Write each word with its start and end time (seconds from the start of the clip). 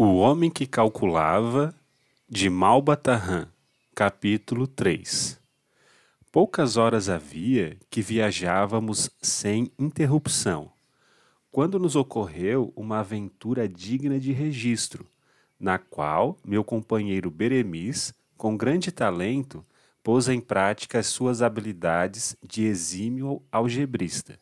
O 0.00 0.14
homem 0.18 0.48
que 0.48 0.64
calculava, 0.64 1.74
de 2.28 2.48
Malbatarran, 2.48 3.48
capítulo 3.96 4.68
3 4.68 5.40
Poucas 6.30 6.76
horas 6.76 7.08
havia 7.08 7.76
que 7.90 8.00
viajávamos 8.00 9.10
sem 9.20 9.72
interrupção, 9.76 10.70
quando 11.50 11.80
nos 11.80 11.96
ocorreu 11.96 12.72
uma 12.76 13.00
aventura 13.00 13.68
digna 13.68 14.20
de 14.20 14.30
registro, 14.30 15.04
na 15.58 15.78
qual 15.78 16.38
meu 16.44 16.62
companheiro 16.62 17.28
Beremis, 17.28 18.14
com 18.36 18.56
grande 18.56 18.92
talento, 18.92 19.66
pôs 20.00 20.28
em 20.28 20.40
prática 20.40 21.00
as 21.00 21.08
suas 21.08 21.42
habilidades 21.42 22.36
de 22.40 22.62
exímio 22.62 23.42
algebrista. 23.50 24.38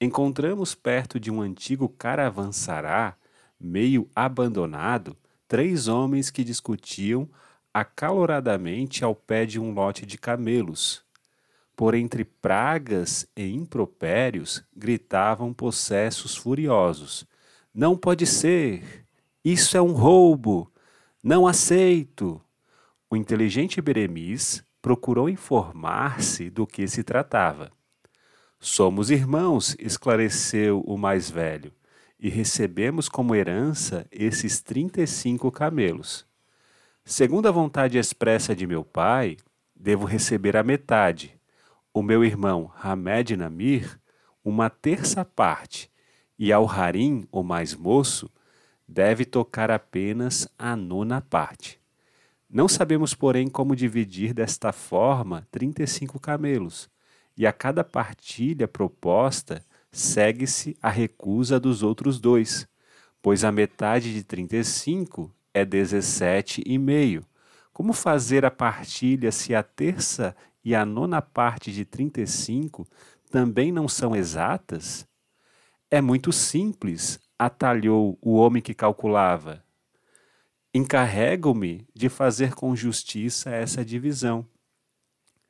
Encontramos 0.00 0.72
perto 0.76 1.18
de 1.18 1.32
um 1.32 1.40
antigo 1.42 1.88
caravansará 1.88 3.16
meio 3.60 4.08
abandonado, 4.14 5.16
três 5.46 5.88
homens 5.88 6.30
que 6.30 6.44
discutiam 6.44 7.28
acaloradamente 7.72 9.04
ao 9.04 9.14
pé 9.14 9.44
de 9.46 9.58
um 9.58 9.72
lote 9.72 10.06
de 10.06 10.18
camelos. 10.18 11.02
Por 11.74 11.94
entre 11.94 12.24
pragas 12.24 13.26
e 13.36 13.52
impropérios, 13.52 14.64
gritavam 14.76 15.52
possessos 15.52 16.36
furiosos: 16.36 17.26
Não 17.72 17.96
pode 17.96 18.26
ser! 18.26 19.06
Isso 19.44 19.76
é 19.76 19.82
um 19.82 19.92
roubo! 19.92 20.70
Não 21.22 21.46
aceito! 21.46 22.40
O 23.10 23.16
inteligente 23.16 23.80
Beremis 23.80 24.62
procurou 24.82 25.28
informar-se 25.28 26.50
do 26.50 26.66
que 26.66 26.86
se 26.86 27.02
tratava. 27.02 27.70
Somos 28.60 29.10
irmãos, 29.10 29.76
esclareceu 29.78 30.80
o 30.80 30.98
mais 30.98 31.30
velho 31.30 31.72
e 32.18 32.28
recebemos 32.28 33.08
como 33.08 33.34
herança 33.34 34.06
esses 34.10 34.60
trinta 34.60 35.00
e 35.00 35.06
cinco 35.06 35.50
camelos. 35.52 36.26
Segundo 37.04 37.46
a 37.46 37.50
vontade 37.50 37.96
expressa 37.96 38.54
de 38.54 38.66
meu 38.66 38.84
pai, 38.84 39.36
devo 39.74 40.04
receber 40.04 40.56
a 40.56 40.62
metade, 40.62 41.38
o 41.94 42.02
meu 42.02 42.24
irmão 42.24 42.70
Hamed 42.82 43.36
Namir, 43.36 43.98
uma 44.44 44.68
terça 44.68 45.24
parte, 45.24 45.90
e 46.38 46.52
ao 46.52 46.68
Harim, 46.68 47.26
o 47.32 47.42
mais 47.42 47.74
moço, 47.74 48.30
deve 48.86 49.24
tocar 49.24 49.70
apenas 49.70 50.48
a 50.58 50.74
nona 50.76 51.20
parte. 51.20 51.80
Não 52.48 52.66
sabemos, 52.66 53.14
porém, 53.14 53.48
como 53.48 53.76
dividir 53.76 54.32
desta 54.32 54.72
forma 54.72 55.46
trinta 55.50 55.82
e 55.82 55.86
cinco 55.86 56.18
camelos, 56.18 56.88
e 57.36 57.46
a 57.46 57.52
cada 57.52 57.84
partilha 57.84 58.66
proposta 58.66 59.62
segue-se 59.90 60.76
a 60.82 60.90
recusa 60.90 61.58
dos 61.58 61.82
outros 61.82 62.20
dois, 62.20 62.68
pois 63.22 63.44
a 63.44 63.52
metade 63.52 64.12
de 64.12 64.22
35 64.22 65.34
é 65.52 65.64
17,5. 65.64 67.24
Como 67.72 67.92
fazer 67.92 68.44
a 68.44 68.50
partilha 68.50 69.30
se 69.30 69.54
a 69.54 69.62
terça 69.62 70.36
e 70.64 70.74
a 70.74 70.84
nona 70.84 71.22
parte 71.22 71.72
de 71.72 71.84
35 71.84 72.86
também 73.30 73.70
não 73.70 73.88
são 73.88 74.16
exatas? 74.16 75.06
É 75.90 76.00
muito 76.00 76.32
simples, 76.32 77.20
atalhou 77.38 78.18
o 78.20 78.34
homem 78.34 78.60
que 78.60 78.74
calculava. 78.74 79.64
Encarrego-me 80.74 81.86
de 81.94 82.08
fazer 82.08 82.54
com 82.54 82.76
justiça 82.76 83.50
essa 83.50 83.84
divisão. 83.84 84.46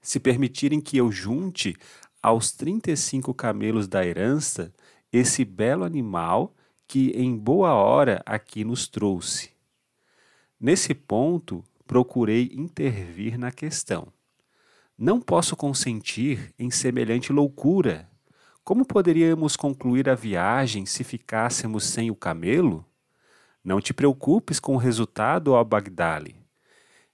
Se 0.00 0.20
permitirem 0.20 0.80
que 0.80 0.96
eu 0.96 1.10
junte 1.10 1.76
aos 2.22 2.52
35 2.52 3.32
camelos 3.34 3.86
da 3.86 4.04
herança 4.04 4.72
esse 5.12 5.44
belo 5.44 5.84
animal 5.84 6.54
que 6.86 7.10
em 7.10 7.36
boa 7.36 7.74
hora 7.74 8.22
aqui 8.24 8.64
nos 8.64 8.88
trouxe. 8.88 9.50
Nesse 10.60 10.94
ponto, 10.94 11.62
procurei 11.86 12.50
intervir 12.52 13.38
na 13.38 13.52
questão. 13.52 14.12
Não 14.96 15.20
posso 15.20 15.54
consentir 15.54 16.52
em 16.58 16.70
semelhante 16.70 17.32
loucura. 17.32 18.10
Como 18.64 18.84
poderíamos 18.84 19.54
concluir 19.54 20.08
a 20.08 20.14
viagem 20.14 20.84
se 20.84 21.04
ficássemos 21.04 21.84
sem 21.84 22.10
o 22.10 22.16
camelo? 22.16 22.84
Não 23.62 23.80
te 23.80 23.94
preocupes 23.94 24.58
com 24.58 24.74
o 24.74 24.78
resultado, 24.78 25.52
ó 25.52 25.62
Bagdali. 25.62 26.36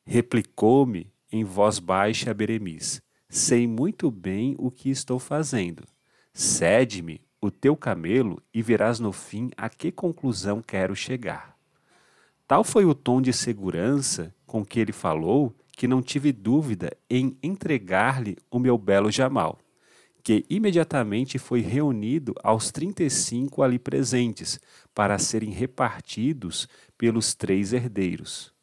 Replicou-me 0.07 1.13
em 1.31 1.45
voz 1.45 1.79
baixa 1.79 2.33
Beremis. 2.33 3.04
Sei 3.37 3.67
muito 3.67 4.13
bem 4.13 4.55
o 4.61 4.71
que 4.71 4.89
estou 4.89 5.19
fazendo. 5.19 5.83
Cede-me 6.33 7.21
o 7.41 7.51
teu 7.51 7.77
camelo 7.77 8.41
e 8.55 8.63
verás 8.63 9.01
no 9.01 9.11
fim 9.11 9.51
a 9.57 9.69
que 9.69 9.91
conclusão 9.91 10.63
quero 10.63 10.95
chegar. 10.95 11.57
Tal 12.47 12.63
foi 12.63 12.85
o 12.85 12.95
tom 12.95 13.21
de 13.21 13.33
segurança 13.33 14.33
com 14.47 14.65
que 14.65 14.79
ele 14.79 14.93
falou 14.93 15.53
que 15.73 15.89
não 15.89 16.01
tive 16.01 16.31
dúvida 16.31 16.97
em 17.11 17.37
entregar-lhe 17.43 18.37
o 18.49 18.61
meu 18.61 18.79
belo 18.79 19.11
Jamal, 19.11 19.59
que 20.23 20.47
imediatamente 20.49 21.37
foi 21.37 21.61
reunido 21.61 22.37
aos 22.41 22.71
trinta 22.71 23.03
e 23.03 23.11
cinco 23.11 23.65
ali 23.65 23.81
presentes 23.81 24.61
para 24.95 25.19
serem 25.19 25.51
repartidos 25.51 26.69
pelos 26.97 27.35
três 27.35 27.73
herdeiros. 27.73 28.54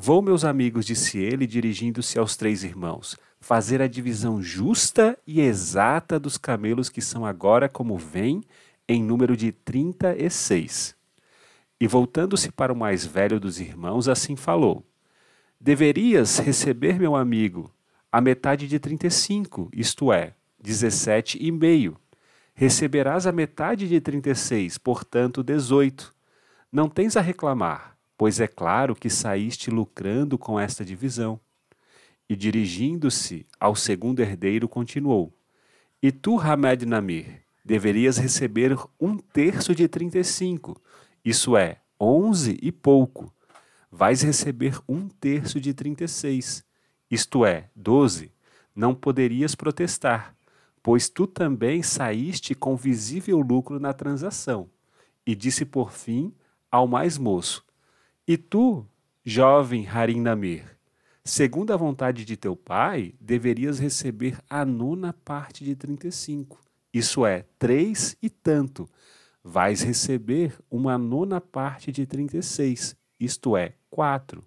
Vou, 0.00 0.22
meus 0.22 0.44
amigos, 0.44 0.86
disse 0.86 1.18
ele, 1.18 1.44
dirigindo-se 1.44 2.20
aos 2.20 2.36
três 2.36 2.62
irmãos, 2.62 3.16
fazer 3.40 3.82
a 3.82 3.88
divisão 3.88 4.40
justa 4.40 5.18
e 5.26 5.40
exata 5.40 6.20
dos 6.20 6.38
camelos 6.38 6.88
que 6.88 7.00
são 7.00 7.26
agora 7.26 7.68
como 7.68 7.98
vem, 7.98 8.44
em 8.88 9.02
número 9.02 9.36
de 9.36 9.50
trinta 9.50 10.14
e 10.16 10.30
seis. 10.30 10.94
E 11.80 11.88
voltando-se 11.88 12.52
para 12.52 12.72
o 12.72 12.76
mais 12.76 13.04
velho 13.04 13.40
dos 13.40 13.58
irmãos, 13.58 14.06
assim 14.06 14.36
falou: 14.36 14.86
Deverias 15.60 16.38
receber, 16.38 16.96
meu 16.96 17.16
amigo, 17.16 17.68
a 18.12 18.20
metade 18.20 18.68
de 18.68 18.78
trinta 18.78 19.08
e 19.08 19.10
cinco, 19.10 19.68
isto 19.72 20.12
é, 20.12 20.32
dezessete 20.62 21.44
e 21.44 21.50
meio. 21.50 21.96
Receberás 22.54 23.26
a 23.26 23.32
metade 23.32 23.88
de 23.88 24.00
trinta 24.00 24.30
e 24.30 24.36
seis, 24.36 24.78
portanto, 24.78 25.42
dezoito. 25.42 26.14
Não 26.70 26.88
tens 26.88 27.16
a 27.16 27.20
reclamar, 27.20 27.97
pois 28.18 28.40
é 28.40 28.48
claro 28.48 28.96
que 28.96 29.08
saíste 29.08 29.70
lucrando 29.70 30.36
com 30.36 30.58
esta 30.58 30.84
divisão. 30.84 31.40
E 32.28 32.34
dirigindo-se 32.34 33.46
ao 33.58 33.76
segundo 33.76 34.20
herdeiro, 34.20 34.68
continuou: 34.68 35.32
E 36.02 36.10
tu, 36.10 36.38
Hamed 36.38 36.84
Namir, 36.84 37.42
deverias 37.64 38.18
receber 38.18 38.76
um 39.00 39.16
terço 39.16 39.72
de 39.74 39.86
trinta 39.86 40.18
e 40.18 40.24
cinco, 40.24 40.78
isso 41.24 41.56
é, 41.56 41.80
onze 41.98 42.58
e 42.60 42.72
pouco. 42.72 43.32
Vais 43.90 44.20
receber 44.22 44.78
um 44.86 45.08
terço 45.08 45.60
de 45.60 45.72
trinta 45.72 46.04
e 46.04 46.08
seis, 46.08 46.64
isto 47.10 47.46
é, 47.46 47.70
doze. 47.74 48.32
Não 48.74 48.94
poderias 48.94 49.54
protestar, 49.54 50.36
pois 50.82 51.08
tu 51.08 51.26
também 51.26 51.82
saíste 51.82 52.54
com 52.54 52.76
visível 52.76 53.38
lucro 53.40 53.80
na 53.80 53.92
transação. 53.92 54.68
E 55.26 55.34
disse 55.34 55.64
por 55.64 55.92
fim 55.92 56.32
ao 56.70 56.86
mais 56.86 57.16
moço: 57.16 57.67
E 58.28 58.36
tu, 58.36 58.84
jovem 59.24 59.88
Harim 59.88 60.20
Namir, 60.20 60.76
Segundo 61.24 61.72
a 61.72 61.78
vontade 61.78 62.26
de 62.26 62.36
teu 62.36 62.54
pai, 62.54 63.14
deverias 63.18 63.78
receber 63.78 64.38
a 64.50 64.66
nona 64.66 65.14
parte 65.14 65.64
de 65.64 65.74
35, 65.74 66.60
isso 66.92 67.24
é, 67.24 67.46
três 67.58 68.18
e 68.22 68.28
tanto. 68.28 68.86
Vais 69.42 69.80
receber 69.80 70.54
uma 70.70 70.98
nona 70.98 71.40
parte 71.40 71.90
de 71.90 72.04
36, 72.04 72.94
isto 73.18 73.56
é, 73.56 73.72
quatro. 73.88 74.44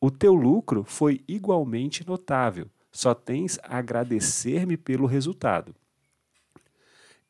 O 0.00 0.10
teu 0.10 0.34
lucro 0.34 0.82
foi 0.82 1.22
igualmente 1.28 2.04
notável, 2.04 2.66
só 2.90 3.14
tens 3.14 3.56
a 3.62 3.78
agradecer-me 3.78 4.76
pelo 4.76 5.06
resultado. 5.06 5.72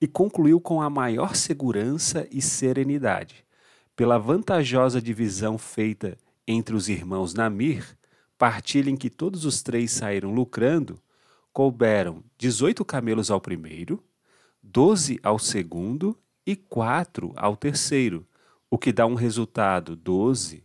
E 0.00 0.06
concluiu 0.06 0.58
com 0.58 0.80
a 0.80 0.88
maior 0.88 1.36
segurança 1.36 2.26
e 2.30 2.40
serenidade. 2.40 3.44
Pela 4.00 4.16
vantajosa 4.16 4.98
divisão 4.98 5.58
feita 5.58 6.16
entre 6.48 6.74
os 6.74 6.88
irmãos 6.88 7.34
Namir, 7.34 7.84
partilha 8.38 8.88
em 8.88 8.96
que 8.96 9.10
todos 9.10 9.44
os 9.44 9.62
três 9.62 9.90
saíram 9.90 10.32
lucrando, 10.32 10.98
couberam 11.52 12.24
18 12.38 12.82
camelos 12.82 13.30
ao 13.30 13.42
primeiro, 13.42 14.02
12 14.62 15.20
ao 15.22 15.38
segundo 15.38 16.18
e 16.46 16.56
4 16.56 17.34
ao 17.36 17.54
terceiro, 17.54 18.26
o 18.70 18.78
que 18.78 18.90
dá 18.90 19.04
um 19.04 19.12
resultado 19.12 19.94
12 19.94 20.64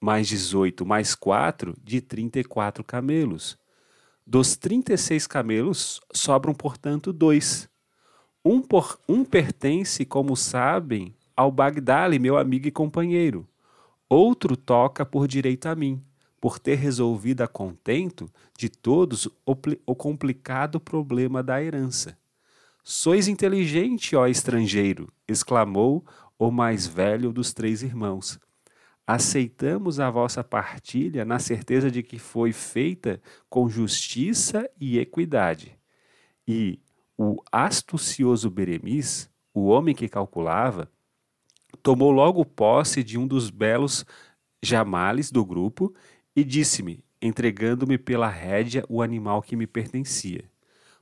mais 0.00 0.26
18 0.26 0.84
mais 0.84 1.14
4 1.14 1.76
de 1.84 2.00
34 2.00 2.82
camelos. 2.82 3.56
Dos 4.26 4.56
36 4.56 5.24
camelos 5.28 6.00
sobram, 6.12 6.52
portanto, 6.52 7.12
dois. 7.12 7.68
Um, 8.44 8.60
por, 8.60 8.98
um 9.08 9.24
pertence, 9.24 10.04
como 10.04 10.34
sabem, 10.36 11.14
ao 11.38 11.52
Bagdali, 11.52 12.18
meu 12.18 12.36
amigo 12.36 12.66
e 12.66 12.70
companheiro. 12.72 13.48
Outro 14.08 14.56
toca 14.56 15.06
por 15.06 15.28
direito 15.28 15.66
a 15.66 15.76
mim 15.76 16.02
por 16.40 16.58
ter 16.58 16.74
resolvido 16.74 17.42
a 17.42 17.46
contento 17.46 18.28
de 18.56 18.68
todos 18.68 19.26
o, 19.46 19.56
o 19.86 19.94
complicado 19.94 20.80
problema 20.80 21.40
da 21.40 21.62
herança. 21.62 22.18
Sois 22.82 23.28
inteligente, 23.28 24.16
ó 24.16 24.26
estrangeiro! 24.26 25.12
exclamou 25.28 26.04
o 26.36 26.50
mais 26.50 26.88
velho 26.88 27.32
dos 27.32 27.52
três 27.52 27.84
irmãos. 27.84 28.40
Aceitamos 29.06 30.00
a 30.00 30.10
vossa 30.10 30.42
partilha 30.42 31.24
na 31.24 31.38
certeza 31.38 31.88
de 31.88 32.02
que 32.02 32.18
foi 32.18 32.52
feita 32.52 33.22
com 33.48 33.68
justiça 33.68 34.68
e 34.80 34.98
equidade. 34.98 35.78
E 36.48 36.80
o 37.16 37.36
astucioso 37.52 38.50
Beremis, 38.50 39.30
o 39.54 39.66
homem 39.66 39.94
que 39.94 40.08
calculava, 40.08 40.90
tomou 41.88 42.10
logo 42.10 42.44
posse 42.44 43.02
de 43.02 43.16
um 43.16 43.26
dos 43.26 43.48
belos 43.48 44.04
jamales 44.62 45.32
do 45.32 45.42
grupo 45.42 45.94
e 46.36 46.44
disse-me, 46.44 47.02
entregando-me 47.22 47.96
pela 47.96 48.28
rédea 48.28 48.84
o 48.90 49.00
animal 49.00 49.40
que 49.40 49.56
me 49.56 49.66
pertencia: 49.66 50.44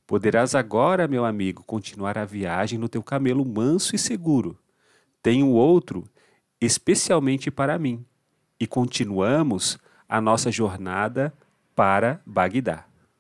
Poderás 0.07 0.55
agora, 0.55 1.09
meu 1.09 1.25
amigo, 1.25 1.65
continuar 1.65 2.17
a 2.17 2.25
viagem 2.25 2.79
no 2.79 2.89
teu 2.89 3.03
camelo 3.03 3.45
manso 3.45 3.97
e 3.97 3.99
seguro. 3.99 4.57
Tenho 5.21 5.49
outro 5.49 6.05
especialmente 6.61 7.51
para 7.51 7.77
mim, 7.81 8.07
e 8.61 8.65
continuamos 8.65 9.79
a 10.09 10.21
nossa 10.21 10.53
jornada 10.53 11.35
para 11.75 12.23
Bagdá. 12.25 12.87